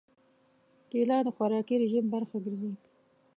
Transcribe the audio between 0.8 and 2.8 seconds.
کېله د خوراکي رژیم برخه ګرځي.